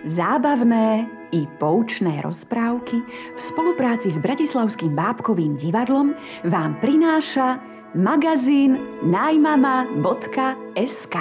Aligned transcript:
Zábavné 0.00 1.12
i 1.28 1.44
poučné 1.60 2.24
rozprávky 2.24 3.04
v 3.36 3.40
spolupráci 3.40 4.08
s 4.08 4.16
Bratislavským 4.16 4.96
bábkovým 4.96 5.60
divadlom 5.60 6.16
vám 6.48 6.80
prináša 6.80 7.60
magazín 7.92 8.80
najmama.sk 9.04 11.16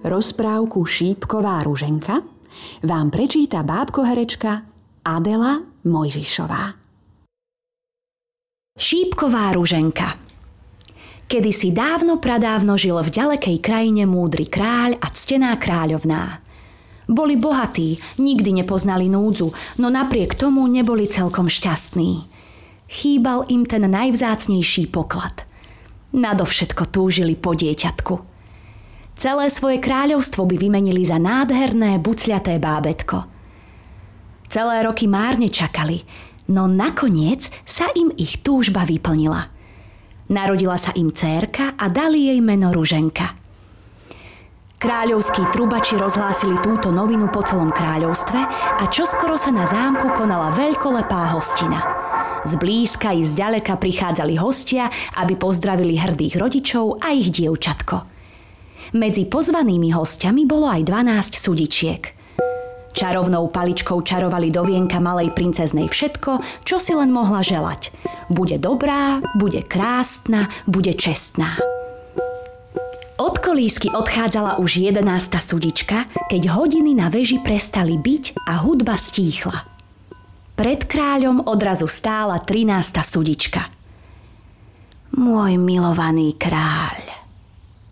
Rozprávku 0.00 0.80
Šípková 0.80 1.60
ruženka 1.68 2.24
vám 2.88 3.12
prečíta 3.12 3.60
bábkoherečka 3.60 4.64
Adela 5.04 5.60
Mojžišová. 5.84 6.72
Šípková 8.80 9.52
ruženka. 9.52 10.16
Kedysi 11.28 11.76
dávno 11.76 12.16
pradávno 12.16 12.80
žil 12.80 12.96
v 12.96 13.12
ďalekej 13.12 13.60
krajine 13.60 14.08
múdry 14.08 14.48
kráľ 14.48 14.96
a 15.04 15.12
ctená 15.12 15.52
kráľovná– 15.60 16.40
boli 17.12 17.36
bohatí, 17.36 18.00
nikdy 18.16 18.64
nepoznali 18.64 19.12
núdzu, 19.12 19.52
no 19.76 19.92
napriek 19.92 20.32
tomu 20.32 20.64
neboli 20.64 21.04
celkom 21.04 21.46
šťastní. 21.46 22.24
Chýbal 22.88 23.44
im 23.52 23.68
ten 23.68 23.84
najvzácnejší 23.84 24.88
poklad. 24.88 25.44
Nadovšetko 26.12 26.88
túžili 26.88 27.36
po 27.36 27.52
dieťatku. 27.52 28.14
Celé 29.16 29.44
svoje 29.52 29.78
kráľovstvo 29.80 30.48
by 30.48 30.56
vymenili 30.56 31.04
za 31.04 31.20
nádherné, 31.20 32.00
bucľaté 32.00 32.56
bábetko. 32.56 33.28
Celé 34.48 34.84
roky 34.84 35.08
márne 35.08 35.48
čakali, 35.48 36.04
no 36.52 36.68
nakoniec 36.68 37.48
sa 37.64 37.88
im 37.96 38.12
ich 38.16 38.44
túžba 38.44 38.84
vyplnila. 38.84 39.48
Narodila 40.32 40.76
sa 40.80 40.92
im 40.96 41.12
cérka 41.12 41.76
a 41.76 41.88
dali 41.92 42.32
jej 42.32 42.40
meno 42.40 42.72
Ruženka– 42.72 43.36
Kráľovskí 44.82 45.46
trubači 45.54 45.94
rozhlásili 45.94 46.58
túto 46.58 46.90
novinu 46.90 47.30
po 47.30 47.38
celom 47.46 47.70
kráľovstve 47.70 48.40
a 48.82 48.82
čoskoro 48.90 49.38
sa 49.38 49.54
na 49.54 49.62
zámku 49.62 50.10
konala 50.18 50.50
veľkolepá 50.58 51.38
hostina. 51.38 51.78
Zblízka 52.42 53.14
i 53.14 53.22
zďaleka 53.22 53.78
prichádzali 53.78 54.34
hostia, 54.42 54.90
aby 55.14 55.38
pozdravili 55.38 55.94
hrdých 55.94 56.34
rodičov 56.34 56.98
a 56.98 57.14
ich 57.14 57.30
dievčatko. 57.30 58.10
Medzi 58.98 59.30
pozvanými 59.30 59.94
hostiami 59.94 60.42
bolo 60.50 60.66
aj 60.66 60.82
12 60.82 61.30
sudičiek. 61.30 62.02
Čarovnou 62.90 63.54
paličkou 63.54 64.02
čarovali 64.02 64.50
do 64.50 64.66
vienka 64.66 64.98
malej 64.98 65.30
princeznej 65.30 65.86
všetko, 65.86 66.42
čo 66.66 66.82
si 66.82 66.90
len 66.98 67.14
mohla 67.14 67.46
želať. 67.46 67.94
Bude 68.26 68.58
dobrá, 68.58 69.22
bude 69.38 69.62
krásna, 69.62 70.50
bude 70.66 70.90
čestná. 70.98 71.54
Kolísky 73.42 73.90
odchádzala 73.90 74.62
už 74.62 74.86
jedenásta 74.86 75.42
sudička, 75.42 76.06
keď 76.30 76.54
hodiny 76.54 76.94
na 76.94 77.10
veži 77.10 77.42
prestali 77.42 77.98
byť 77.98 78.38
a 78.46 78.62
hudba 78.62 78.94
stíchla. 78.94 79.66
Pred 80.54 80.86
kráľom 80.86 81.50
odrazu 81.50 81.90
stála 81.90 82.38
trinásta 82.38 83.02
sudička. 83.02 83.66
Môj 85.18 85.58
milovaný 85.58 86.38
kráľ, 86.38 87.02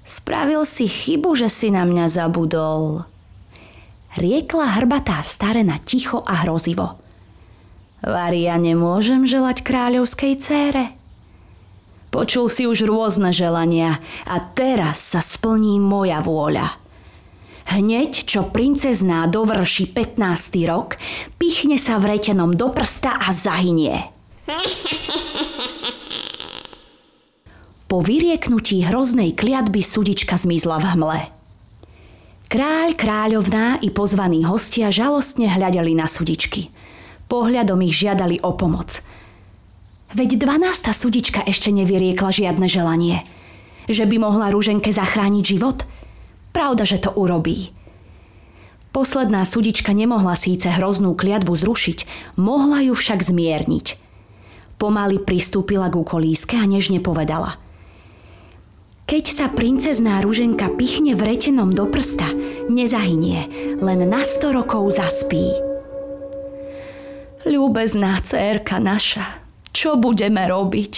spravil 0.07 0.62
si 0.62 0.87
chybu, 0.87 1.34
že 1.34 1.51
si 1.51 1.75
na 1.75 1.83
mňa 1.83 2.07
zabudol. 2.07 3.11
Riekla 4.14 4.79
hrbatá 4.79 5.19
starena 5.27 5.83
ticho 5.83 6.23
a 6.23 6.47
hrozivo. 6.47 6.95
Varia 8.07 8.55
nemôžem 8.55 9.27
želať 9.27 9.67
kráľovskej 9.67 10.33
cére. 10.39 11.00
Počul 12.21 12.53
si 12.53 12.69
už 12.69 12.85
rôzne 12.85 13.33
želania 13.33 13.97
a 14.29 14.45
teraz 14.53 15.01
sa 15.01 15.25
splní 15.25 15.81
moja 15.81 16.21
vôľa. 16.21 16.77
Hneď, 17.73 18.29
čo 18.29 18.45
princezná 18.53 19.25
dovrší 19.25 19.89
15. 19.89 20.21
rok, 20.69 21.01
pichne 21.41 21.81
sa 21.81 21.97
vretenom 21.97 22.53
do 22.53 22.77
prsta 22.77 23.25
a 23.25 23.33
zahynie. 23.33 24.13
Po 27.89 28.05
vyrieknutí 28.05 28.85
hroznej 28.85 29.33
kliatby 29.33 29.80
sudička 29.80 30.36
zmizla 30.36 30.77
v 30.77 30.86
hmle. 30.92 31.20
Kráľ, 32.53 33.01
kráľovná 33.01 33.80
i 33.80 33.89
pozvaní 33.89 34.45
hostia 34.45 34.92
žalostne 34.92 35.48
hľadeli 35.48 35.97
na 35.97 36.05
sudičky. 36.05 36.69
Pohľadom 37.33 37.80
ich 37.80 37.97
žiadali 37.97 38.45
o 38.45 38.53
pomoc– 38.53 39.01
Veď 40.11 40.43
12. 40.43 40.91
sudička 40.91 41.47
ešte 41.47 41.71
nevyriekla 41.71 42.35
žiadne 42.35 42.67
želanie. 42.67 43.23
Že 43.87 44.11
by 44.11 44.17
mohla 44.19 44.51
Rúženke 44.51 44.91
zachrániť 44.91 45.45
život? 45.47 45.87
Pravda, 46.51 46.83
že 46.83 46.98
to 46.98 47.15
urobí. 47.15 47.71
Posledná 48.91 49.47
sudička 49.47 49.95
nemohla 49.95 50.35
síce 50.35 50.67
hroznú 50.67 51.15
kliatbu 51.15 51.55
zrušiť, 51.55 51.98
mohla 52.35 52.83
ju 52.83 52.98
však 52.98 53.23
zmierniť. 53.23 53.87
Pomaly 54.83 55.23
pristúpila 55.23 55.87
k 55.87 56.03
kolíske 56.03 56.59
a 56.59 56.67
nežne 56.67 56.98
povedala. 56.98 57.63
Keď 59.07 59.25
sa 59.31 59.47
princezná 59.47 60.19
Rúženka 60.27 60.75
pichne 60.75 61.15
vretenom 61.15 61.71
do 61.71 61.87
prsta, 61.87 62.35
nezahynie, 62.67 63.47
len 63.79 64.11
na 64.11 64.27
sto 64.27 64.51
rokov 64.51 64.91
zaspí. 64.98 65.55
Ľúbezná 67.47 68.19
cérka 68.27 68.83
naša, 68.83 69.39
čo 69.70 69.95
budeme 69.95 70.42
robiť? 70.51 70.92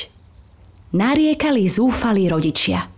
Nariekali 0.96 1.64
zúfali 1.68 2.28
rodičia. 2.28 2.88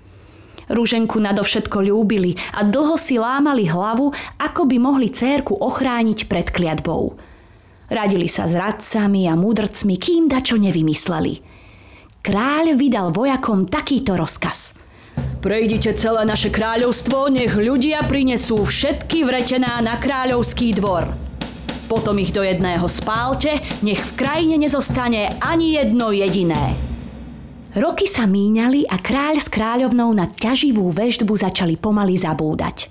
Rúženku 0.65 1.21
nadovšetko 1.21 1.79
ľúbili 1.85 2.35
a 2.57 2.65
dlho 2.65 2.97
si 2.97 3.21
lámali 3.21 3.69
hlavu, 3.69 4.11
ako 4.41 4.63
by 4.65 4.77
mohli 4.81 5.13
cérku 5.13 5.55
ochrániť 5.55 6.27
pred 6.27 6.49
kliatbou. 6.49 7.15
Radili 7.93 8.27
sa 8.27 8.49
s 8.49 8.57
radcami 8.57 9.29
a 9.29 9.37
múdrcmi, 9.37 9.95
kým 10.01 10.27
dačo 10.27 10.57
nevymysleli. 10.57 11.45
Kráľ 12.25 12.73
vydal 12.81 13.13
vojakom 13.13 13.69
takýto 13.69 14.17
rozkaz. 14.17 14.73
Prejdite 15.45 15.93
celé 15.95 16.25
naše 16.25 16.49
kráľovstvo, 16.49 17.29
nech 17.29 17.53
ľudia 17.53 18.01
prinesú 18.09 18.65
všetky 18.65 19.29
vretená 19.29 19.79
na 19.85 20.01
kráľovský 20.01 20.73
dvor– 20.81 21.05
potom 21.87 22.17
ich 22.19 22.33
do 22.33 22.41
jedného 22.41 22.85
spálte, 22.89 23.61
nech 23.85 24.01
v 24.01 24.13
krajine 24.17 24.57
nezostane 24.57 25.37
ani 25.41 25.77
jedno 25.77 26.11
jediné. 26.11 26.95
Roky 27.75 28.07
sa 28.07 28.31
míňali 28.31 28.87
a 28.87 29.03
kráľ 29.03 29.43
s 29.43 29.51
kráľovnou 29.51 30.15
na 30.15 30.31
ťaživú 30.31 30.95
veždbu 30.95 31.35
začali 31.35 31.75
pomaly 31.75 32.15
zabúdať. 32.15 32.87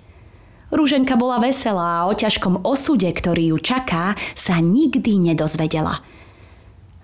Rúženka 0.76 1.16
bola 1.16 1.40
veselá 1.40 2.04
a 2.04 2.08
o 2.12 2.14
ťažkom 2.14 2.68
osude, 2.68 3.08
ktorý 3.08 3.56
ju 3.56 3.58
čaká, 3.64 4.20
sa 4.36 4.60
nikdy 4.60 5.32
nedozvedela. 5.32 6.04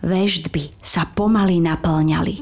Veždby 0.03 0.75
sa 0.83 1.07
pomaly 1.07 1.63
naplňali. 1.63 2.35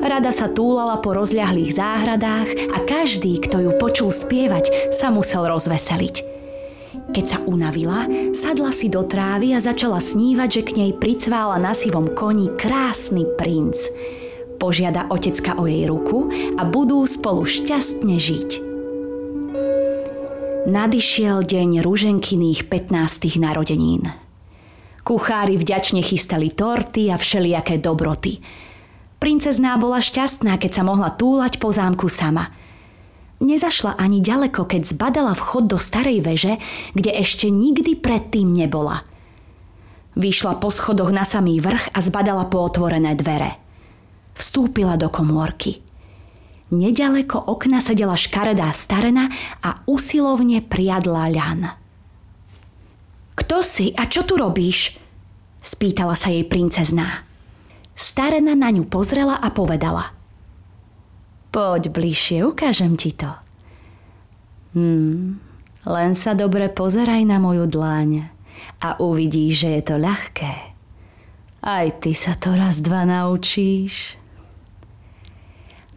Rada 0.00 0.32
sa 0.32 0.48
túlala 0.48 0.98
po 1.04 1.12
rozľahlých 1.12 1.76
záhradách 1.76 2.48
a 2.72 2.78
každý, 2.88 3.36
kto 3.36 3.68
ju 3.68 3.70
počul 3.76 4.10
spievať, 4.16 4.96
sa 4.96 5.12
musel 5.12 5.44
rozveseliť– 5.44 6.16
keď 6.92 7.24
sa 7.24 7.38
unavila, 7.48 8.04
sadla 8.36 8.68
si 8.68 8.92
do 8.92 9.00
trávy 9.04 9.56
a 9.56 9.64
začala 9.64 9.96
snívať, 9.96 10.48
že 10.48 10.62
k 10.62 10.70
nej 10.76 10.92
pricvála 10.92 11.56
na 11.56 11.72
sivom 11.72 12.12
koni 12.12 12.52
krásny 12.60 13.24
princ. 13.40 13.88
Požiada 14.60 15.08
otecka 15.08 15.56
o 15.56 15.64
jej 15.64 15.88
ruku 15.88 16.28
a 16.60 16.62
budú 16.68 17.02
spolu 17.08 17.48
šťastne 17.48 18.16
žiť. 18.20 18.50
Nadišiel 20.68 21.42
deň 21.42 21.82
ruženkyných 21.82 22.70
15. 22.70 23.40
narodenín. 23.42 24.06
Kuchári 25.02 25.58
vďačne 25.58 25.98
chystali 26.06 26.54
torty 26.54 27.10
a 27.10 27.18
všelijaké 27.18 27.82
dobroty. 27.82 28.38
Princezná 29.18 29.74
bola 29.74 29.98
šťastná, 29.98 30.54
keď 30.60 30.70
sa 30.70 30.82
mohla 30.86 31.10
túlať 31.10 31.56
po 31.56 31.72
zámku 31.72 32.06
sama– 32.06 32.52
Nezašla 33.42 33.98
ani 33.98 34.22
ďaleko, 34.22 34.70
keď 34.70 34.86
zbadala 34.86 35.34
vchod 35.34 35.66
do 35.66 35.74
starej 35.74 36.22
veže, 36.22 36.62
kde 36.94 37.10
ešte 37.10 37.50
nikdy 37.50 37.98
predtým 37.98 38.54
nebola. 38.54 39.02
Vyšla 40.14 40.62
po 40.62 40.70
schodoch 40.70 41.10
na 41.10 41.26
samý 41.26 41.58
vrch 41.58 41.90
a 41.90 41.98
zbadala 41.98 42.46
po 42.46 42.62
otvorené 42.62 43.18
dvere. 43.18 43.58
Vstúpila 44.38 44.94
do 44.94 45.10
komórky. 45.10 45.82
Nedaleko 46.70 47.42
okna 47.50 47.82
sedela 47.82 48.14
škaredá 48.14 48.70
starena 48.70 49.26
a 49.58 49.82
usilovne 49.90 50.62
priadla 50.62 51.26
ľan. 51.34 51.60
Kto 53.34 53.58
si 53.66 53.90
a 53.98 54.06
čo 54.06 54.22
tu 54.22 54.38
robíš? 54.38 54.94
Spýtala 55.58 56.14
sa 56.14 56.30
jej 56.30 56.46
princezná. 56.46 57.26
Starena 57.98 58.54
na 58.54 58.70
ňu 58.70 58.86
pozrela 58.86 59.34
a 59.42 59.50
povedala– 59.50 60.14
Poď 61.52 61.92
bližšie, 61.92 62.48
ukážem 62.48 62.96
ti 62.96 63.12
to. 63.12 63.28
Hmm, 64.72 65.36
len 65.84 66.12
sa 66.16 66.32
dobre 66.32 66.72
pozeraj 66.72 67.28
na 67.28 67.36
moju 67.36 67.68
dláň 67.68 68.24
a 68.80 68.96
uvidíš, 68.96 69.68
že 69.68 69.68
je 69.76 69.82
to 69.84 69.96
ľahké. 70.00 70.52
Aj 71.60 71.86
ty 72.00 72.16
sa 72.16 72.40
to 72.40 72.56
raz 72.56 72.80
dva 72.80 73.04
naučíš. 73.04 74.16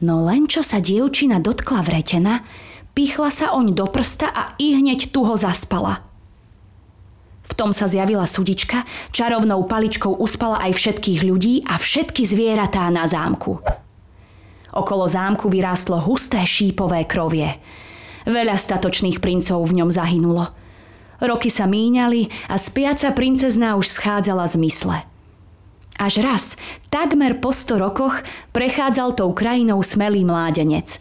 No 0.04 0.28
len 0.28 0.52
čo 0.52 0.60
sa 0.60 0.84
dievčina 0.84 1.40
dotkla 1.40 1.88
vretena, 1.88 2.44
pichla 2.92 3.32
sa 3.32 3.56
oň 3.56 3.72
do 3.72 3.88
prsta 3.88 4.28
a 4.28 4.44
i 4.60 4.76
hneď 4.76 5.08
tu 5.16 5.24
ho 5.24 5.40
zaspala. 5.40 6.04
tom 7.56 7.72
sa 7.72 7.88
zjavila 7.88 8.28
sudička, 8.28 8.84
čarovnou 9.16 9.64
paličkou 9.64 10.20
uspala 10.20 10.60
aj 10.68 10.76
všetkých 10.76 11.24
ľudí 11.24 11.64
a 11.64 11.80
všetky 11.80 12.28
zvieratá 12.28 12.92
na 12.92 13.08
zámku. 13.08 13.64
Okolo 14.76 15.08
zámku 15.08 15.48
vyrástlo 15.48 16.04
husté 16.04 16.44
šípové 16.44 17.08
krovie. 17.08 17.48
Veľa 18.28 18.60
statočných 18.60 19.24
princov 19.24 19.64
v 19.64 19.80
ňom 19.80 19.88
zahynulo. 19.88 20.52
Roky 21.24 21.48
sa 21.48 21.64
míňali 21.64 22.52
a 22.52 22.60
spiaca 22.60 23.16
princezná 23.16 23.80
už 23.80 23.88
schádzala 23.88 24.52
z 24.52 24.56
mysle. 24.60 24.98
Až 25.96 26.20
raz, 26.20 26.60
takmer 26.92 27.40
po 27.40 27.56
sto 27.56 27.80
rokoch, 27.80 28.20
prechádzal 28.52 29.16
tou 29.16 29.32
krajinou 29.32 29.80
smelý 29.80 30.28
mládenec. 30.28 31.00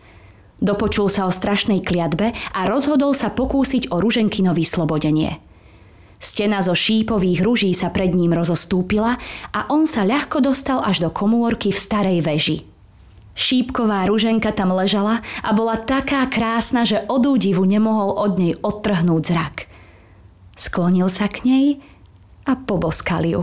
Dopočul 0.62 1.10
sa 1.10 1.26
o 1.26 1.34
strašnej 1.34 1.82
kliatbe 1.82 2.30
a 2.30 2.60
rozhodol 2.70 3.10
sa 3.10 3.34
pokúsiť 3.34 3.90
o 3.90 3.98
Ruženkino 3.98 4.54
vyslobodenie. 4.54 5.42
Stena 6.22 6.62
zo 6.62 6.78
šípových 6.78 7.42
ruží 7.42 7.74
sa 7.74 7.90
pred 7.90 8.14
ním 8.14 8.38
rozostúpila 8.38 9.18
a 9.50 9.60
on 9.74 9.82
sa 9.82 10.06
ľahko 10.06 10.38
dostal 10.38 10.78
až 10.86 11.02
do 11.02 11.10
komórky 11.10 11.74
v 11.74 11.82
starej 11.82 12.22
veži. 12.22 12.58
Šípková 13.34 14.06
ruženka 14.06 14.54
tam 14.54 14.70
ležala 14.70 15.18
a 15.42 15.50
bola 15.50 15.74
taká 15.74 16.22
krásna, 16.30 16.86
že 16.86 17.02
od 17.10 17.26
údivu 17.26 17.66
nemohol 17.66 18.14
od 18.14 18.38
nej 18.38 18.54
odtrhnúť 18.62 19.22
zrak. 19.26 19.56
Sklonil 20.54 21.10
sa 21.10 21.26
k 21.26 21.42
nej 21.42 21.66
a 22.46 22.54
poboskal 22.54 23.26
ju. 23.26 23.42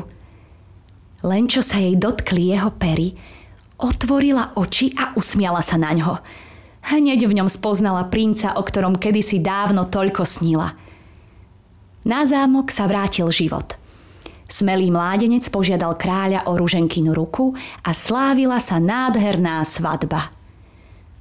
Len 1.28 1.52
čo 1.52 1.60
sa 1.60 1.78
jej 1.84 2.00
dotkli 2.00 2.56
jeho 2.56 2.72
pery, 2.72 3.20
otvorila 3.84 4.56
oči 4.56 4.96
a 4.96 5.12
usmiala 5.20 5.60
sa 5.60 5.76
na 5.76 5.92
ňo. 5.92 6.24
Hneď 6.82 7.28
v 7.28 7.44
ňom 7.44 7.50
spoznala 7.52 8.08
princa, 8.08 8.56
o 8.58 8.64
ktorom 8.64 8.96
kedysi 8.98 9.44
dávno 9.44 9.86
toľko 9.86 10.24
snila. 10.24 10.74
Na 12.08 12.26
zámok 12.26 12.72
sa 12.74 12.88
vrátil 12.88 13.28
život– 13.30 13.76
Smelý 14.62 14.94
mládenec 14.94 15.42
požiadal 15.50 15.98
kráľa 15.98 16.46
o 16.46 16.54
ruženkinu 16.54 17.18
ruku 17.18 17.58
a 17.82 17.98
slávila 17.98 18.62
sa 18.62 18.78
nádherná 18.78 19.58
svadba. 19.66 20.30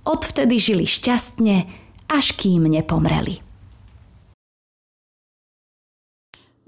Odvtedy 0.04 0.60
žili 0.60 0.84
šťastne, 0.84 1.64
až 2.04 2.36
kým 2.36 2.68
nepomreli. 2.68 3.40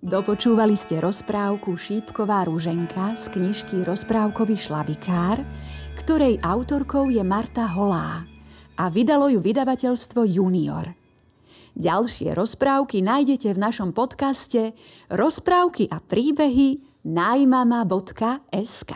Dopočúvali 0.00 0.72
ste 0.72 0.96
rozprávku 0.96 1.76
Šípková 1.76 2.48
rúženka 2.48 3.20
z 3.20 3.36
knižky 3.36 3.84
Rozprávkový 3.84 4.56
šlavikár, 4.56 5.44
ktorej 6.00 6.40
autorkou 6.40 7.12
je 7.12 7.20
Marta 7.20 7.68
Holá 7.68 8.24
a 8.80 8.84
vydalo 8.88 9.28
ju 9.28 9.44
vydavateľstvo 9.44 10.24
Junior– 10.24 10.88
Ďalšie 11.72 12.36
rozprávky 12.36 13.00
nájdete 13.00 13.56
v 13.56 13.62
našom 13.62 13.96
podcaste 13.96 14.76
Rozprávky 15.08 15.88
a 15.88 16.04
príbehy 16.04 16.84
najmama.sk. 17.08 18.92